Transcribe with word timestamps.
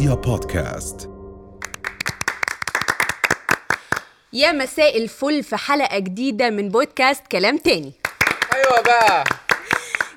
رؤيا 0.00 0.14
بودكاست. 0.14 1.10
يا 4.32 4.52
مساء 4.52 5.02
الفل 5.02 5.42
في 5.42 5.56
حلقة 5.56 5.98
جديدة 5.98 6.50
من 6.50 6.68
بودكاست 6.68 7.26
كلام 7.32 7.58
تاني. 7.58 7.92
أيوه 8.54 8.80
بقى. 8.80 9.24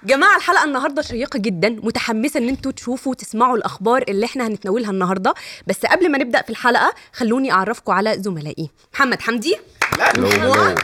جماعة 0.03 0.37
الحلقة 0.37 0.63
النهاردة 0.63 1.01
شيقة 1.01 1.39
جدا 1.39 1.69
متحمسة 1.69 2.37
إن 2.37 2.49
أنتوا 2.49 2.71
تشوفوا 2.71 3.11
وتسمعوا 3.11 3.57
الأخبار 3.57 4.03
اللي 4.09 4.25
إحنا 4.25 4.47
هنتناولها 4.47 4.91
النهاردة. 4.91 5.33
بس 5.67 5.85
قبل 5.85 6.11
ما 6.11 6.17
نبدأ 6.17 6.41
في 6.41 6.49
الحلقة 6.49 6.93
خلوني 7.13 7.51
أعرفكم 7.51 7.91
على 7.91 8.21
زملائي. 8.21 8.69
محمد 8.93 9.21
حمدي. 9.21 9.57
لا. 9.97 10.75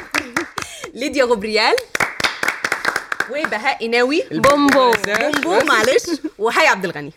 ليديا 0.94 1.24
غبريال. 1.24 1.76
وبهاء 3.32 3.86
إناوي. 3.86 4.24
بومبو 4.32 4.94
بومبو 5.08 5.60
معلش. 5.66 6.04
وحي 6.40 6.68
عبد 6.68 6.86
الغني. 6.86 7.14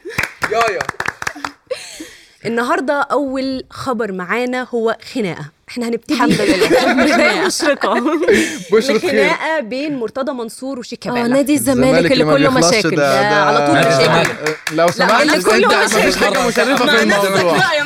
يايا. 0.51 0.81
النهاردة 2.47 2.95
أول 3.13 3.65
خبر 3.71 4.13
معانا 4.13 4.67
هو 4.75 4.97
خناقة. 5.15 5.45
إحنا 5.69 5.89
هنبتدي 5.89 6.15
الحمد 6.15 6.33
لله. 6.41 7.47
مشرقة. 7.47 7.95
بشرة 8.73 8.99
خير. 8.99 9.11
خناقة 9.11 9.61
بين 9.61 9.97
مرتضى 9.97 10.33
منصور 10.33 10.77
آه 10.77 10.79
وشيكابالا 10.79 11.27
نادي 11.29 11.55
الزمالك 11.55 12.13
اللي 12.13 12.25
كله 12.25 12.51
مشاكل. 12.51 12.91
ده, 12.97 13.21
ده 13.23 13.43
على 13.45 13.67
طول 13.67 13.79
مشاكل. 13.79 14.31
لو 14.77 14.89
سمحت 14.91 15.23
اللي 15.23 15.43
كله 15.43 15.85
مشاكل. 15.85 16.13
حاجة 16.25 16.47
مشرفة 16.49 16.85
مع 16.85 16.97
في 16.97 17.05
نفسك 17.07 17.27
الموضوع. 17.27 17.59
بقى 17.59 17.77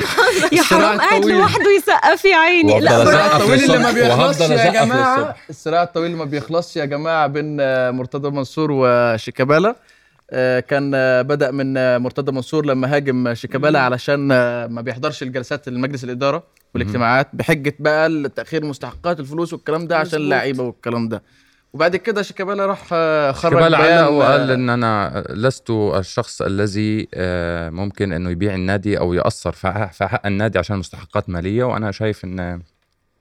يا 0.53 0.61
الصراع 0.61 0.89
حرام 0.89 1.01
قاعد. 1.01 1.25
لوحده 1.25 1.71
يسقف 1.71 2.25
يا 2.25 2.37
عيني. 2.37 2.81
لا 2.81 3.03
أزقف 3.03 3.35
الطويل 3.35 3.65
اللي 3.65 3.79
ما 3.79 3.91
بيخلصش 3.93 4.41
يا 4.51 4.71
جماعة. 4.85 5.35
الصراع 5.51 5.83
الطويل 5.83 6.07
اللي 6.07 6.19
ما 6.19 6.25
بيخلصش 6.25 6.77
يا 6.77 6.85
جماعة 6.85 7.27
بين 7.27 7.57
آه، 7.61 7.91
مرتضى 7.91 8.31
منصور 8.31 8.69
وشيكابالا. 8.73 9.77
كان 10.61 10.93
آه، 10.95 11.23
بدأ 11.23 11.51
من 11.51 11.77
آه، 11.77 11.99
مرتضى 11.99 12.33
منصور 12.33 12.67
لما 12.67 12.97
هاجم 12.97 13.35
شيكابالا 13.35 13.81
علشان 13.81 14.33
آه، 14.33 14.67
ما 14.67 14.81
بيحضرش 14.83 15.23
الجلسات 15.23 15.69
المجلس 15.69 16.05
الإدارة 16.05 16.45
والاجتماعات 16.75 17.29
بحجة 17.33 17.75
بقى 17.79 18.29
تأخير 18.29 18.65
مستحقات 18.65 19.21
الفلوس 19.21 19.53
والكلام 19.53 19.87
ده 19.87 19.97
عشان 19.97 20.07
مظبوط. 20.09 20.21
اللعيبة 20.23 20.63
والكلام 20.63 21.09
ده. 21.09 21.23
وبعد 21.73 21.97
كده 21.97 22.23
شيكابالا 22.23 22.67
راح 22.67 22.89
آه، 22.93 23.33
خرج 23.33 23.53
شيكابالا 23.53 23.79
علق 23.79 24.09
وقال 24.11 24.51
آه، 24.51 24.55
إن 24.55 24.71
أنا 24.71 25.25
لست 25.31 25.71
الشخص 25.71 26.43
الذي 26.43 27.09
آه، 27.15 27.71
ممكن 27.71 28.13
إنه 28.13 28.31
يبيع 28.31 28.55
النادي 28.55 28.99
أو 28.99 29.15
يأثر 29.15 29.53
في 29.53 29.69
حق- 29.69 30.27
النادي 30.27 30.59
عشان 30.59 30.77
مستحقات 30.79 31.29
مالية. 31.31 31.65
وأنا 31.65 31.91
شايف 31.91 32.25
إن 32.25 32.63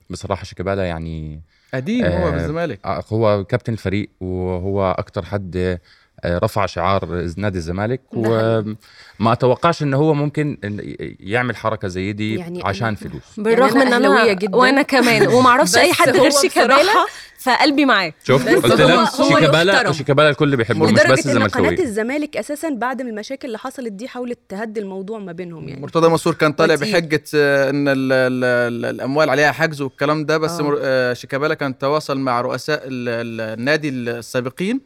بصراحة 0.09 0.43
شيكابالا 0.43 0.83
يعني 0.85 1.41
قديم 1.73 2.05
هو 2.05 2.27
آه، 2.27 2.31
في 2.31 2.37
الزمالك. 2.37 2.79
آه، 2.85 3.03
هو 3.13 3.43
كابتن 3.43 3.73
الفريق 3.73 4.09
وهو 4.21 4.91
أكتر 4.91 5.25
حد 5.25 5.57
آه، 5.57 5.79
رفع 6.25 6.65
شعار 6.65 7.29
نادي 7.37 7.57
الزمالك 7.57 8.01
حقيقي. 8.11 8.75
وما 9.19 9.33
أتوقعش 9.33 9.83
ان 9.83 9.93
هو 9.93 10.13
ممكن 10.13 10.57
إن 10.63 10.95
يعمل 11.19 11.55
حركة 11.55 11.87
زي 11.87 12.13
دي 12.13 12.35
يعني 12.35 12.61
عشان 12.65 12.95
فلوس 12.95 13.21
بالرغم 13.37 13.77
يعني 13.77 13.81
إن 13.89 13.93
أنا 13.93 13.95
أهلاوية 14.07 14.31
أنا 14.31 14.33
جدا. 14.33 14.55
وأنا 14.57 14.81
كمان 14.81 15.27
وما 15.27 15.49
أعرفش 15.49 15.77
أي 15.77 15.93
حد 15.93 16.09
غير 16.17 16.31
شيكابالا 16.31 17.05
فقلبي 17.39 17.85
معاه 17.85 18.13
شوف 18.23 18.47
قلت 18.49 18.65
لك 18.65 18.81
هو 18.81 19.05
شيكابالا. 19.29 19.91
شيكابالا 19.91 20.29
الكل 20.29 20.55
بيحبه 20.57 20.85
مش 20.85 20.91
بس 20.91 20.99
إن 20.99 21.07
قناة 21.07 21.45
الزملكاويه 21.45 21.79
الزمالك 21.83 22.37
أساسا 22.37 22.69
بعد 22.69 23.01
من 23.01 23.09
المشاكل 23.09 23.47
اللي 23.47 23.57
حصلت 23.57 23.91
دي 23.91 24.07
حاولت 24.07 24.39
تهدي 24.49 24.79
الموضوع 24.79 25.19
ما 25.19 25.31
بينهم 25.31 25.67
يعني 25.69 25.81
مرتضى 25.81 26.09
منصور 26.09 26.33
كان 26.33 26.53
طالع. 26.53 26.75
بحجة 26.75 27.23
آه، 27.35 27.69
إن 27.69 27.87
ال 27.87 28.11
ال 28.11 28.43
ال 28.43 28.85
الأموال 28.85 29.29
عليها 29.29 29.51
حجز 29.51 29.81
والكلام 29.81 30.25
ده 30.25 30.37
بس 30.37 30.59
آه. 30.59 30.77
آه، 30.81 31.13
شيكابالا 31.13 31.53
كان 31.53 31.77
تواصل 31.77 32.17
مع 32.19 32.41
رؤساء 32.41 32.81
ال- 32.85 33.09
ال- 33.09 33.59
النادي 33.59 33.89
السابقين 33.89 34.81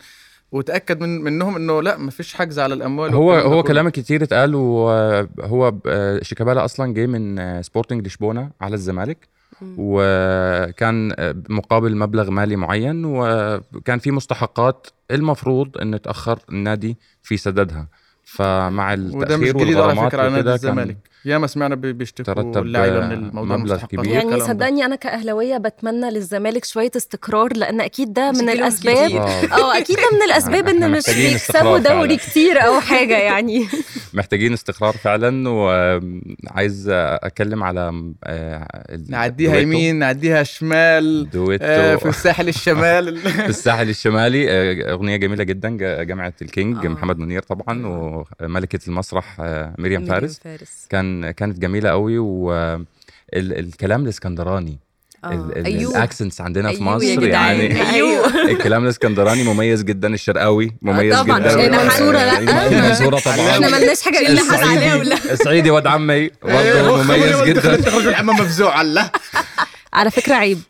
وتأكد 0.52 1.02
من 1.02 1.22
منهم 1.22 1.56
إنه 1.56 1.82
لا 1.82 1.98
ما 1.98 2.12
فيش 2.12 2.34
حجز 2.34 2.60
على 2.60 2.74
الأموال 2.74 3.14
هو 3.14 3.34
هو. 3.34 3.64
كلام 3.64 3.90
كتير 3.90 4.24
اتقال 4.24 4.56
وهو 4.56 5.74
شيكابالا 6.22 6.66
أصلا 6.66 6.94
جاي 6.94 7.08
من 7.08 7.62
سبورتنج 7.64 8.08
لشبونه 8.08 8.52
على 8.62 8.74
الزمالك 8.74 9.28
وكان 9.78 11.16
مقابل 11.50 11.98
مبلغ 11.98 12.30
مالي 12.32 12.56
معين 12.56 13.06
وكان 13.06 14.00
في 14.00 14.12
مستحقات 14.12 14.88
المفروض 15.12 15.78
إن 15.78 16.02
تأخر 16.02 16.40
النادي 16.50 16.98
في 17.24 17.38
سددها 17.38 17.88
فمع 18.32 18.94
وده 18.94 19.38
مش 19.38 19.50
التأخير 19.50 19.58
جديد 19.58 19.78
على 19.78 19.96
فكرة 19.96 20.22
على 20.22 20.30
نادي 20.32 20.54
الزمالك 20.54 20.98
ياما 21.26 21.48
سمعنا 21.48 21.76
بي- 21.76 21.94
بيشتكوا 21.94 22.34
ترتب، 22.34 22.58
اللعيبه 22.66 23.00
من 23.00 23.12
آه، 23.12 23.14
الموضوع 23.14 23.58
مبلغ 23.58 23.86
كبير. 23.86 24.06
يعني. 24.14 24.40
صدقني 24.40 24.86
أنا 24.86 24.96
كأهلاوية 24.96 25.58
بتمنى 25.58 26.12
للزمالك 26.12 26.66
شوية 26.66 26.92
استقرار 26.96 27.58
لأن 27.58 27.82
أكيد 27.82 28.14
ده 28.14 28.32
من 28.32 28.50
الأسباب 28.50 29.06
كتير. 29.08 29.22
آه 29.24 29.78
أكيد 29.78 29.96
ده 29.96 30.04
من 30.18 30.22
الأسباب 30.32 30.68
إن 30.68 30.92
مش 30.92 31.04
بيكسبوا 31.16 31.78
دوري. 31.78 32.18
كتير 32.18 32.66
أو 32.66 32.80
حاجة 32.80 33.18
يعني 33.18 33.66
محتاجين 34.14 34.54
استقرار 34.54 34.94
فعلا 34.94 35.50
وعايز 35.50 36.86
أتكلم 36.90 37.64
على 37.64 38.12
آه، 38.24 38.68
نعديها. 39.10 39.56
يمين 39.58 39.96
نعديها 39.96 40.44
شمال 40.44 41.30
دويتو 41.30 41.66
آه، 41.66 41.96
في 41.96 42.10
الساحل 42.10 42.48
الشمال 42.48 43.18
في 43.46 43.50
الساحل 43.50 43.90
الشمالي 43.90 44.46
آه، 44.52 44.92
أغنية 44.94 45.16
جميلة 45.16 45.44
جدا 45.44 45.70
جا- 45.78 46.04
جامعة 46.04 46.34
الكينج 46.42 46.86
آه. 46.86 46.90
محمد 46.90 47.20
منير 47.20 47.42
طبعا 47.42 47.88
وملكه 47.88 48.19
المسرح 48.88 49.38
آه، 49.40 49.74
مريم 49.78 50.02
مريم 50.02 50.06
فارس. 50.06 50.40
فارس. 50.44 50.88
كان 50.90 51.32
كانت 51.32 51.60
جميلة 51.60 51.90
قوي 51.90 52.18
والكلام 52.18 54.04
الإسكندراني. 54.04 54.80
آه. 55.24 55.52
أيوه. 55.66 55.92
ال 55.98 56.03
accents 56.03 56.42
عندنا 56.42 56.72
في 56.72 56.78
أيوه 56.78 57.04
يا 57.04 57.16
مصر. 57.16 57.24
يعني 57.28 57.90
أيوه. 57.92 58.26
الكلام 58.52 58.84
الإسكندراني 58.84 59.44
مميز 59.44 59.84
جدا 59.84 60.14
الشرقاوي 60.14 60.72
مميز 60.82 61.16
طبعاً، 61.16 61.40
جدا. 61.40 61.48
مش 61.48 61.54
هنا 61.66 61.84
منصورة 61.84 62.18
لأ. 62.18 62.68
المنصوره 62.68 63.20
طبعا. 63.20 63.36
إحنا 63.50 63.68
ملناش 63.70 64.02
حاجة 64.02 64.28
اللي 64.28 64.40
حس 64.42 64.68
عليها 64.68 64.96
ولا 64.96 65.16
الصعيدي 65.32 65.72
واد 65.72 65.88
عمي 65.88 66.30
برضه 66.44 67.04
مميز 67.04 67.42
جدا. 67.42 67.76
تخرج 67.76 68.08
الحمام 68.08 68.36
مفزوع 68.36 68.82
الله. 68.82 69.12
على 69.94 70.12
فكرة 70.12 70.36
عيب. 70.36 70.62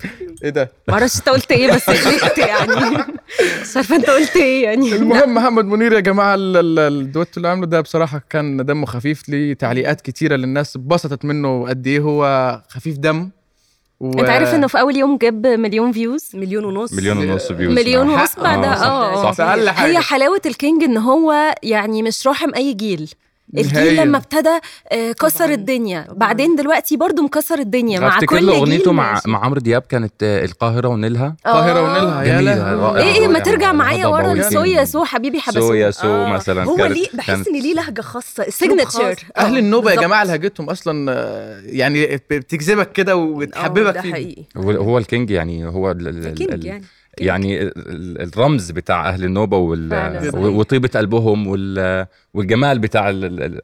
إيه 0.43 0.49
ده؟ 0.49 0.71
معرفش 0.87 1.17
أنت 1.17 1.29
قلت 1.29 1.51
إيه 1.51 1.71
بس 1.73 1.89
اتضايقت 1.89 2.37
يعني. 2.37 3.03
مش 3.61 3.77
عارفه 3.77 3.95
انت 3.95 4.09
قلت 4.09 4.35
إيه 4.35 4.63
يعني؟ 4.63 4.95
المهم 4.95 5.33
محمد 5.33 5.65
منير 5.65 5.93
يا 5.93 5.99
جماعة 5.99 6.35
ال- 6.35 6.57
ال- 6.57 6.79
الدويتو 6.79 7.31
اللي 7.37 7.47
عامله 7.47 7.65
ده 7.65 7.81
بصراحة 7.81 8.21
كان 8.29 8.65
دمه 8.65 8.85
خفيف. 8.85 9.29
ليه 9.29 9.53
تعليقات 9.53 10.01
كتيرة 10.01 10.35
للناس 10.35 10.75
اتبسطت 10.75 11.25
منه 11.25 11.67
قد 11.69 11.87
إيه 11.87 11.99
هو 11.99 12.61
خفيف 12.69 12.97
دم. 12.97 13.29
و... 13.99 14.11
أنت 14.19 14.29
عارف 14.29 14.53
إنه 14.53 14.67
في 14.67 14.79
أول 14.79 14.97
يوم 14.97 15.17
جاب 15.17 15.47
مليون 15.47 15.91
views 15.91 16.29
مليون 16.33 16.65
ونص. 16.65 16.93
مليون 16.93 17.17
ونص 17.17 17.51
views 17.51 17.73
مليون 17.75 18.09
آه. 18.09 18.21
ونص 18.21 18.35
بعدها 18.39 18.75
صح. 18.75 18.85
آه 18.85 19.31
صح 19.31 19.43
أقل 19.45 19.69
حاجة. 19.69 19.91
هي 19.91 19.99
حلاوة 19.99 20.41
الكينج 20.45 20.83
إن 20.83 20.97
هو 20.97 21.55
يعني 21.63 22.03
مش 22.03 22.27
راحم 22.27 22.53
أي 22.55 22.73
جيل. 22.73 23.09
الجيل. 23.57 23.95
لما 23.97 24.17
ابتدى 24.17 24.49
آه، 24.91 25.11
كسر. 25.11 25.49
الدنيا 25.49 26.01
طبعاً. 26.01 26.17
بعدين 26.17 26.55
دلوقتي 26.55 26.97
برضو 26.97 27.21
مكسر 27.21 27.59
الدنيا 27.59 27.99
مع 27.99 28.19
كل 28.19 28.39
جيل 28.39 28.49
اغنيته 28.49 28.91
مع. 28.91 29.21
مع 29.25 29.45
عمرو 29.45 29.59
دياب 29.59 29.81
كانت 29.81 30.13
آه، 30.23 30.45
القاهرة 30.45 30.87
ونيلها 30.87 31.35
القاهرة 31.45 31.79
آه. 31.79 31.83
ونيلها 31.83 32.23
يا 32.23 32.33
جميلة، 32.35 32.55
لهوي. 32.55 32.81
رائعة. 32.81 33.03
إيه 33.07 33.13
إيه 33.21 33.27
ما 33.27 33.39
ترجع 33.39 33.71
معايا 33.71 34.07
ورا. 34.07 34.33
الصويا 34.33 34.85
سو 34.85 35.03
حبيبي 35.05 35.39
سويا 35.49 35.91
سو 35.91 36.07
آه. 36.07 36.29
مثلا 36.33 36.63
هو 36.63 36.85
ليه 36.85 37.07
بحس 37.13 37.47
إن 37.47 37.53
ليه 37.61 37.73
لهجة 37.73 38.01
خاصة 38.01 38.47
اسلوب 38.47 38.79
خاص 38.81 38.95
signature 38.95 39.25
أهل 39.37 39.57
النوبة 39.57 39.91
يا. 39.91 40.01
جماعة 40.01 40.23
لهجتهم 40.23 40.69
أصلا 40.69 41.13
يعني 41.65 42.05
بتجذبك 42.29 42.91
كده 42.91 43.15
وتحببك 43.15 43.93
ده 43.95 44.01
فيه 44.01 44.11
حقيقي 44.13 44.43
هو 44.57 44.71
هو 44.71 44.97
الكينج 44.97 45.29
يعني 45.31 45.65
هو 45.67 45.91
ال- 45.91 46.07
ال- 46.07 46.33
كينج 46.35 46.51
ال- 46.53 46.65
يعني 46.65 46.83
يعني 47.21 47.61
ال- 47.61 48.21
الرمز 48.21 48.71
بتاع 48.71 49.09
أهل 49.09 49.23
النوبة 49.23 49.57
وال 49.57 50.31
وطيبة 50.35 50.89
قلبهم 50.95 51.47
وال 51.47 52.05
والجمال 52.33 52.79
بتاع 52.79 53.09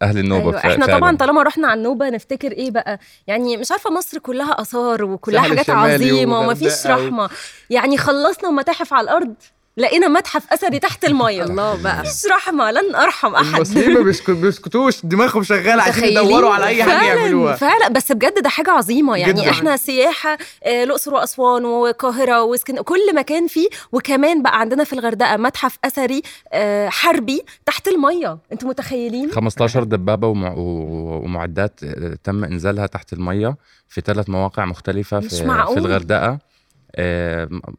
أهل 0.01 0.17
النوبة 0.17 0.43
أيوة. 0.49 0.57
إحنا 0.57 0.85
فعلاً. 0.85 0.99
طبعا 0.99 1.17
طالما 1.17 1.43
رحنا 1.43 1.67
على 1.67 1.77
النوبة 1.77 2.09
نفتكر 2.09 2.51
إيه 2.51 2.71
بقى؟ 2.71 2.99
يعني 3.27 3.57
مش 3.57 3.71
عارفة 3.71 3.89
مصر 3.97 4.19
كلها 4.19 4.61
آثار 4.61 5.03
وكلها 5.03 5.41
حاجات 5.41 5.69
عظيمة 5.69 6.39
ومفيش 6.39 6.87
رحمة. 6.87 7.29
يعني 7.69 7.97
خلصنا 7.97 8.49
متاحف 8.51 8.93
على 8.93 9.03
الأرض. 9.03 9.33
لقينا 9.77 10.07
متحف 10.07 10.53
أثري 10.53 10.79
تحت 10.79 11.05
المية. 11.05 11.43
الله 11.49 11.81
بقى. 11.83 11.99
مفيش 12.01 12.25
رحمة 12.25 12.71
لن 12.71 12.95
أرحم 12.95 13.35
أحد. 13.35 13.55
المصريين 13.55 13.93
ما 13.93 13.99
بيسكت- 14.01 14.29
بيسكتوش. 14.31 15.05
دماغهم 15.05 15.43
شغالة 15.43 15.83
عشان؟ 15.83 16.03
يدوروا 16.03 16.53
على 16.53 16.65
أي 16.67 16.83
حاجة 16.83 17.03
يعملوها. 17.05 17.55
فعلا. 17.55 17.87
بس 17.87 18.11
بجد 18.11 18.41
ده 18.43 18.49
حاجة 18.49 18.71
عظيمة. 18.71 19.17
يعني 19.17 19.33
جداً. 19.33 19.49
إحنا 19.49 19.77
سياحة 19.77 20.37
آه، 20.63 20.83
الأقصر 20.83 21.13
وأسوان 21.13 21.65
والقاهره 21.65 22.43
واسكن 22.43 22.81
كل 22.81 23.15
مكان 23.15 23.47
فيه. 23.47 23.67
وكمان 23.91 24.43
بقى 24.43 24.59
عندنا 24.59 24.83
في 24.83 24.93
الغردقة 24.93 25.37
متحف 25.37 25.77
أثري 25.85 26.21
آه، 26.53 26.89
حربي 26.89 27.43
تحت 27.65 27.87
المية. 27.87 28.37
أنتوا 28.51 28.69
متخيلين؟ 28.69 29.31
15 29.31 29.83
دبابة 29.83 30.27
ومعدات 30.27 31.79
آه، 31.83 32.17
تم 32.23 32.43
إنزالها 32.43 32.85
تحت 32.87 33.13
المية 33.13 33.55
في 33.89 34.01
ثلاث 34.01 34.29
مواقع 34.29 34.65
مختلفة 34.65 35.19
مش 35.19 35.33
في 35.39 35.45
معقول. 35.45 35.73
في 35.81 35.87
الغردقة. 35.87 36.37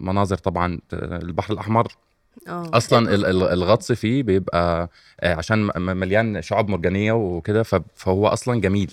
مناظر 0.00 0.36
طبعا 0.36 0.78
البحر 0.92 1.52
الأحمر. 1.52 1.92
آه. 2.48 2.70
أصلا 2.74 3.14
ال- 3.14 3.26
ال- 3.26 3.42
الغطس 3.42 3.92
فيه 3.92 4.22
بيبقى 4.22 4.88
آه، 5.20 5.34
عشان 5.34 5.64
م- 5.66 5.96
مليان 5.96 6.42
شعاب 6.42 6.68
مرجانية 6.68 7.12
وكده 7.12 7.62
فهو 7.94 8.26
أصلا 8.28 8.60
جميل. 8.60 8.90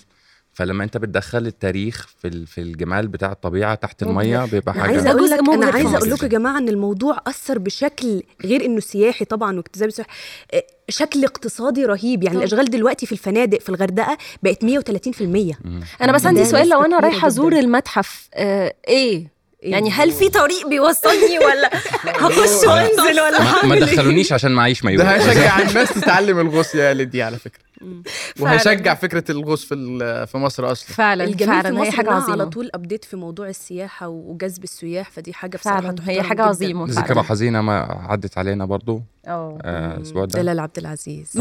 فلما 0.52 0.84
أنت 0.84 0.96
بتدخل 0.96 1.46
التاريخ 1.46 2.06
في 2.18 2.28
ال- 2.28 2.46
في 2.46 2.60
الجمال 2.60 3.08
بتاع 3.08 3.32
الطبيعة 3.32 3.74
تحت 3.74 4.02
المية 4.02 4.44
بيبقى 4.44 4.74
حاجة 4.74 4.82
عايزة 4.82 5.04
ده 5.04 5.10
أقول 5.10 5.30
لك 5.30 5.38
أنا 5.48 5.66
عايزة 5.66 5.96
أقول. 5.96 6.10
لكم 6.10 6.24
يا 6.26 6.30
جماعة 6.30 6.58
إن 6.58 6.68
الموضوع 6.68 7.18
أثر 7.26 7.58
بشكل 7.58 8.22
غير 8.44 8.64
إنه 8.64 8.80
سياحي 8.80 9.24
طبعا 9.24 9.56
واجتذاب 9.56 9.90
سياحي. 9.90 10.10
آه، 10.54 10.62
شكل 10.88 11.24
اقتصادي 11.24 11.84
رهيب. 11.84 12.22
يعني 12.22 12.36
طبعا. 12.36 12.44
الأشغال 12.46 12.70
دلوقتي 12.70 13.06
في 13.06 13.12
الفنادق 13.12 13.60
في 13.60 13.68
الغردقة 13.68 14.18
بقت 14.42 14.64
130% 14.64 15.58
أنا 16.02 16.12
بس 16.12 16.26
عندي 16.26 16.44
سؤال 16.44 16.68
لو 16.68 16.80
أنا 16.82 16.98
رايحة 17.00 17.26
أزور. 17.26 17.52
المتحف 17.52 18.28
آه 18.34 18.74
إيه؟ 18.88 19.33
يعني 19.64 19.88
ده؟ 19.88 19.94
هل 19.94 20.12
في 20.12 20.28
طريق 20.28 20.68
بيوصلني 20.68 21.38
ولا 21.38 21.70
هخش 22.20 22.66
وانزل 22.66 23.20
ولا 23.20 23.38
ما, 23.38 23.44
ما 23.44 23.58
هعمل 23.58 23.82
إيه؟ 23.84 23.90
تدخلونيش 23.94 24.32
عشان 24.32 24.52
معيش 24.52 24.84
مايو 24.84 24.98
ده 24.98 25.04
هيشجع 25.14 25.58
الناس 25.68 25.88
تتعلم 25.94 26.38
الغوص 26.40 26.74
يا 26.74 26.94
ليدي 26.94 27.22
على 27.22 27.38
فكرة 27.38 27.62
فعلاً. 27.80 28.02
وهيشجع 28.40 28.94
فكرة 28.94 29.24
الغوص 29.30 29.64
في 29.64 29.74
ال- 29.74 30.26
في 30.26 30.38
مصر 30.38 30.72
أصلا 30.72 30.94
فعلا 30.96 31.24
الجميل 31.24 31.54
في 31.56 31.62
فعلا 31.62 31.78
هي 31.78 31.88
مصر 31.88 31.96
حاجة 31.96 32.08
إنها 32.08 32.22
على 32.22 32.32
عظيمه 32.32 32.50
طول 32.50 32.70
ابديت 32.74 33.04
في 33.04 33.16
موضوع 33.16 33.48
السياحة 33.48 34.08
وجذب 34.08 34.64
السياح 34.64 35.10
فدي 35.10 35.32
حاجة 35.32 35.56
بصراحة 35.56 35.80
فعلا 35.80 35.94
هي 36.04 36.22
حاجة. 36.22 36.42
عظيمة 36.42 36.86
ذكرى 36.88 37.22
حزينة 37.22 37.60
ما 37.62 37.78
عدت 38.08 38.38
علينا 38.38 38.64
برضو 38.64 39.02
آه 39.26 39.96
الأسبوع 39.96 40.24
ده. 40.24 40.42
دلال 40.42 40.60
عبد 40.60 40.78
العزيز. 40.78 41.32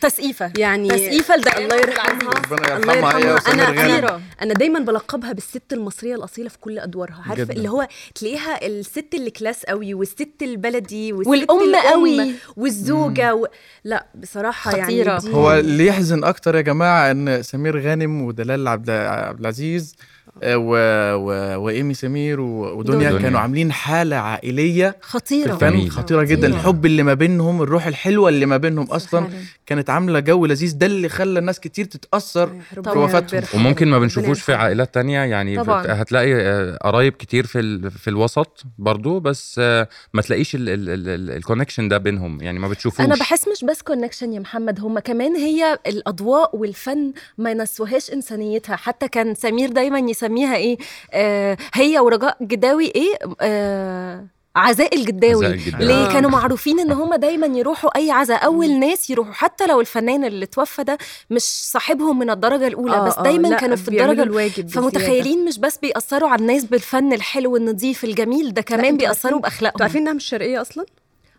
تسقيفه 0.00 0.52
يعني 0.58 0.88
تسقيفة 0.88 1.36
لده 1.36 1.58
الله 1.58 1.76
يرحمها. 1.76 2.30
ربنا 2.30 2.76
الله 2.76 2.94
يرحمها 2.94 3.18
هي 3.18 3.52
أنا 3.52 3.98
أنا 3.98 4.20
أنا 4.42 4.54
دايما 4.54 4.80
بلقبها 4.80 5.32
بالست 5.32 5.72
المصرية 5.72 6.14
الأصيلة 6.14 6.48
في 6.48 6.58
كل 6.58 6.78
أدوارها. 6.78 7.22
عارفة. 7.28 7.52
اللي 7.52 7.68
هو 7.68 7.88
تلاقيها 8.14 8.66
الست 8.66 9.14
اللي 9.14 9.30
class 9.30 9.64
قوي 9.64 9.94
والست 9.94 10.42
البلدي 10.42 11.12
والست 11.12 11.30
والأم 11.30 11.60
الأم 11.60 11.92
قوي. 11.92 12.32
والزوجة 12.56 13.34
و... 13.34 13.46
لا 13.84 14.06
بصراحة 14.14 14.70
خطيرة. 14.70 15.10
يعني 15.10 15.20
دي 15.20 15.32
هو 15.32 15.52
اللي 15.52 15.86
يحزن 15.86 16.24
أكتر 16.24 16.56
يا 16.56 16.60
جماعة 16.60 17.10
إن 17.10 17.42
سمير 17.42 17.80
غانم 17.80 18.22
ودلال 18.22 18.68
عبد 18.68 18.90
عبد 18.90 19.40
العزيز 19.40 19.96
آه، 20.42 20.56
و... 20.56 20.70
و... 21.14 21.58
وإيمي 21.64 21.94
سمير 21.94 22.40
و... 22.40 22.78
ودنيا 22.78 23.10
دنيا. 23.10 23.22
كانوا 23.22 23.40
عاملين 23.40 23.72
حالة 23.72 24.16
عائلية 24.16 24.90
في 24.90 25.06
خطيرة. 25.08 25.54
الفن. 25.54 25.70
جميل. 25.70 25.90
خطيرة 25.90 26.22
جدا. 26.22 26.46
الحب 26.46 26.86
اللي 26.86 27.02
ما 27.02 27.14
بينهم 27.32 27.62
الروح 27.62 27.86
الحلوة 27.86 28.28
اللي 28.28 28.46
ما 28.46 28.56
بينهم 28.56 28.86
أصلا 28.86 29.20
فعلاً. 29.26 29.42
كانت 29.66 29.90
عاملة 29.90 30.20
جو 30.20 30.46
لذيذ 30.46 30.78
ده 30.78 30.86
اللي 30.86 31.08
خلى 31.08 31.38
الناس 31.38 31.60
كتير 31.60 31.84
تتأثر 31.84 32.50
ربنا 32.76 32.92
في 32.92 32.98
وفاتهم. 32.98 33.40
يرحمه. 33.40 33.60
وممكن 33.60 33.88
ما 33.88 33.98
بنشوفوش 33.98 34.42
في. 34.42 34.54
عائلات 34.54 34.94
تانية 34.94 35.20
يعني 35.20 35.56
طبعاً. 35.64 35.84
هتلاقي 35.88 36.34
آه، 36.34 36.76
قرايب 36.76 37.12
كتير 37.12 37.46
في 37.46 37.60
ال- 37.60 37.90
في 37.90 38.08
الوسط 38.10 38.62
برضو 38.78 39.20
بس 39.20 39.56
آه، 39.58 39.88
ما 40.14 40.22
تلاقيش 40.22 40.56
ال 40.58 40.70
connection 40.70 41.88
ده 41.88 41.98
بينهم 41.98 42.40
يعني 42.42 42.58
ما 42.58 42.68
بتشوفوش 42.68 43.06
أنا 43.06 43.14
بحس 43.14 43.48
مش 43.48 43.64
بس 43.64 43.82
كونكشن 43.82 44.32
يا 44.32 44.40
محمد 44.40 44.80
هم 44.80 44.98
كمان 44.98 45.36
هي 45.36 45.78
الأضواء 45.86 46.56
والفن 46.56 47.12
ما 47.38 47.50
ينسوهاش 47.50 48.10
إنسانيتها 48.12 48.76
حتى 48.76 49.08
كان 49.08 49.34
سمير 49.34 49.68
دايما 49.70 49.98
يسميها 49.98 50.56
إيه 50.56 50.76
آه 51.12 51.56
هي 51.74 51.98
ورجاء 51.98 52.36
جداوي 52.42 52.86
إيه 52.86 53.14
آه 53.40 54.24
عزاء 54.56 54.96
الجداوي 54.96 55.46
عزاء 55.46 55.56
الجداوي. 55.58 55.84
ليه 55.86 55.94
آه. 56.08 56.12
كانوا 56.12 56.30
معروفين 56.30 56.80
إن 56.80 56.92
هم 56.92 57.14
دايما 57.14 57.46
يروحوا 57.46 57.96
أي 57.96 58.10
عزاء 58.10 58.44
أول 58.44 58.78
ناس 58.78 59.10
يروحوا 59.10 59.32
حتى 59.32 59.66
لو 59.66 59.80
الفنان 59.80 60.24
اللي 60.24 60.46
توفى 60.46 60.84
ده 60.84 60.98
مش 61.30 61.42
صاحبهم 61.42 62.18
من 62.18 62.30
الدرجة 62.30 62.66
الأولى 62.66 62.94
آه، 62.96 63.06
بس 63.06 63.18
آه، 63.18 63.22
دايما 63.22 63.48
لا، 63.48 63.56
كانوا 63.56 63.76
في 63.76 63.88
الدرجة 63.88 64.22
الواجب 64.22 64.66
بزيادة. 64.66 64.80
فمتخيلين 64.88 65.44
مش 65.44 65.58
بس 65.58 65.78
بيأثروا 65.78 66.28
على 66.28 66.40
الناس 66.40 66.64
بالفن 66.64 67.12
الحلو 67.12 67.56
النظيف 67.56 68.04
الجميل 68.04 68.54
ده 68.54 68.62
كمان 68.62 68.96
بيأثروا 68.96 69.40
بأخلاقهم 69.40 69.72
أنتوا 69.74 69.84
عارفين 69.84 70.00
إنها 70.02 70.12
مش 70.12 70.24
شرقية 70.24 70.60
أصلا 70.60 70.84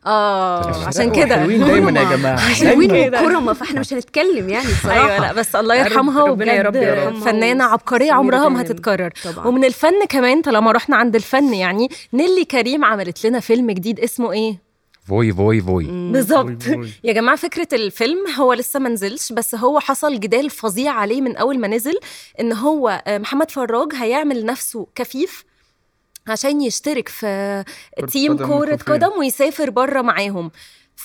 آه 0.05 0.85
عشان 0.87 1.11
كده. 1.11 1.35
حلوين 1.37 1.65
دايما 1.65 1.99
يا 2.01 2.15
جماعة. 2.15 2.37
حلوين 2.53 3.05
كده. 3.05 3.21
وكرمه 3.21 3.53
فاحنا 3.53 3.79
مش 3.79 3.93
هنتكلم 3.93 4.49
يعني 4.49 4.67
بصراحة. 4.79 4.99
أيوه 4.99 5.19
لا 5.19 5.33
بس 5.33 5.55
الله 5.55 5.75
يا 5.75 5.83
رب- 5.83 5.91
يرحمها 5.91 6.23
ربنا 6.25 6.53
يا 6.53 6.61
رب 6.61 6.75
وبجد 6.75 6.87
يرحمها 6.87 7.19
فنانة 7.25 7.63
عبقرية 7.63 8.11
عمرها 8.11 8.49
ما. 8.49 8.61
هتتكرر. 8.61 9.11
طبعا. 9.23 9.47
ومن 9.47 9.65
الفن 9.65 10.05
كمان 10.09 10.41
طالما 10.41 10.71
رحنا 10.71 10.95
عند 10.95 11.15
الفن 11.15 11.53
يعني 11.53 11.87
نيلي 12.13 12.45
كريم 12.45 12.85
عملت 12.85 13.25
لنا 13.25 13.39
فيلم 13.39 13.71
جديد 13.71 13.99
اسمه 13.99 14.31
إيه؟ 14.31 14.73
فوي 15.07 15.33
فوي 15.33 15.61
فوي. 15.61 15.83
بالظبط. 16.11 16.63
يا 17.03 17.13
جماعة 17.13 17.37
فكرة 17.37 17.67
الفيلم 17.73 18.17
هو 18.39 18.53
لسه 18.53 18.79
ما 18.79 18.89
نزلش 18.89 19.31
بس 19.31 19.55
هو 19.55 19.79
حصل 19.79 20.19
جدال 20.19 20.49
فظيع 20.49 20.91
عليه 20.91 21.21
من 21.21 21.35
أول 21.37 21.59
ما 21.59 21.67
نزل 21.67 21.93
إن 22.39 22.53
هو 22.53 23.01
آه، 23.07 23.17
محمد 23.17 23.51
فراج 23.51 23.93
هيعمل 23.95 24.45
نفسه 24.45 24.87
كفيف 24.95 25.43
عشان 26.27 26.61
يشترك 26.61 27.09
في 27.09 27.63
تيم 28.11 28.37
كرة. 28.37 28.75
قدم 28.75 29.11
ويسافر 29.19 29.69
بره 29.69 30.01
معاهم 30.01 30.51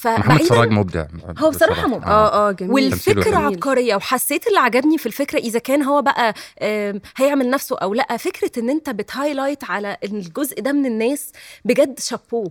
محمد 0.06 0.43
فراج 0.43 0.70
مبدع 0.70 1.05
هو 1.38 1.50
بصراحة 1.50 1.87
مبدع. 1.88 2.06
آه 2.06 2.49
آه 2.49 2.52
جميل 2.52 2.90
تمثيله 2.90 3.17
والفكرة 3.17 3.37
حلو. 3.37 3.46
عبقرية 3.46 3.94
وحسيت 3.96 4.46
اللي 4.46 4.58
عجبني 4.58 4.99
في 4.99 5.06
الفكرة 5.06 5.38
إذا 5.38 5.58
كان 5.58 5.82
هو 5.82 6.02
بقى 6.02 6.35
هيعمل 7.17 7.50
نفسه 7.50 7.79
أو 7.79 7.94
لأ 7.94 8.17
فكرة 8.17 8.50
إن 8.62 8.70
أنت 8.70 8.90
بتهايلايت 8.90 9.64
على 9.64 9.96
الجزء 10.05 10.61
ده 10.61 10.73
من 10.73 10.87
الناس 10.87 11.32
بجد 11.64 12.00
شابوه 12.00 12.50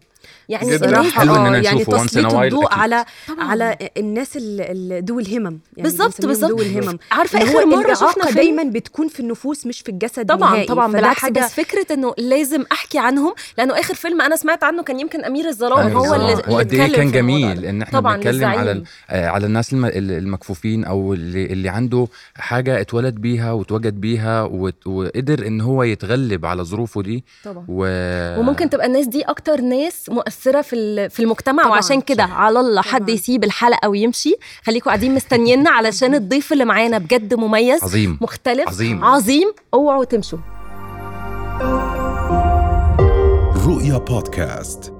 يعني. 0.49 0.75
الناس- 0.75 1.13
حلو 1.13 1.35
آه، 1.35 1.47
إننا 1.47 1.57
يعني 1.57 1.85
تسليط 1.85 2.33
الضوء. 2.33 2.73
على 2.73 3.05
طبعاً. 3.27 3.43
على 3.47 3.77
الناس 3.97 4.37
اللي 4.37 5.03
ذوي 5.09 5.21
الهمم 5.23 5.43
يعني 5.77 5.89
بالظبط، 5.89 6.25
بالظبط. 6.25 6.49
ذوي 6.51 6.61
الهمم 6.61 6.97
هو 7.13 7.21
آخر 7.21 7.65
مرة 7.65 7.93
شفنا 7.93 8.31
دايما 8.31 8.63
بتكون 8.63 9.07
في 9.07 9.19
النفوس 9.19 9.65
مش 9.65 9.81
في 9.81 9.89
الجسد 9.89 10.25
طبعا 10.29 10.49
نهائي. 10.51 10.65
طبعا 10.65 10.91
بالعكس 10.91 11.19
حاجة 11.19 11.39
بس 11.39 11.53
فكرة 11.53 11.93
إنه 11.93 12.13
لازم 12.17 12.63
أحكي 12.71 12.99
عنهم 12.99 13.33
لأنه 13.57 13.79
آخر 13.79 13.93
فيلم 13.95 14.21
أنا 14.21 14.35
سمعت 14.35 14.63
عنه 14.63 14.83
كان 14.83 14.99
يمكن 14.99 15.25
أمير 15.25 15.47
الظلام 15.47 15.91
هو 15.97 16.15
اللي 16.15 16.27
إيه 16.47 16.61
اتكلم 16.61 17.11
جميل. 17.27 17.65
إن 17.65 17.81
إحنا 17.81 17.99
طبعا 17.99 18.15
بنتكلم 18.15 18.45
على 18.45 18.83
آه، 19.09 19.27
على 19.27 19.45
الناس 19.45 19.73
الم- 19.73 19.85
المكفوفين 19.93 20.85
أو 20.85 21.13
اللي, 21.13 21.45
اللي 21.45 21.69
عنده 21.69 22.07
حاجة 22.35 22.81
اتولد 22.81 23.15
بيها 23.15 23.51
واتوجد 23.51 24.01
بيها 24.01 24.43
وت- 24.43 24.87
وقدر 24.87 25.47
إن 25.47 25.61
هو 25.61 25.83
يتغلب 25.83 26.45
على 26.45 26.63
ظروفه 26.63 27.01
دي 27.01 27.23
طبعا 27.45 27.65
و... 27.67 27.85
وممكن 28.39 28.69
تبقى 28.69 28.85
الناس 28.85 29.07
دي 29.07 29.21
أكتر 29.21 29.61
ناس 29.61 30.09
مؤثرة 30.09 30.61
في 30.61 30.75
ال- 30.75 31.09
في 31.09 31.19
المجتمع 31.19 31.63
طبعاً. 31.63 31.71
وعشان 31.75 32.01
كده 32.01 32.23
على 32.23 32.59
الله 32.59 32.81
حد. 32.81 33.09
يسيب 33.09 33.43
الحلقة 33.43 33.89
ويمشي 33.89 34.35
خليكم 34.63 34.85
قاعدين 34.85 35.15
مستنيينا 35.15 35.69
علشان 35.69 36.15
الضيف 36.15 36.53
اللي 36.53 36.65
معانا 36.65 36.97
بجد 36.97 37.33
مميز 37.33 37.83
عظيم 37.83 38.17
مختلف 38.21 38.67
عظيم. 38.67 39.03
عظيم 39.05 39.47
اوعوا 39.73 40.03
تمشوا 40.03 40.39
رؤيا 43.67 43.97
بودكاست 43.97 44.93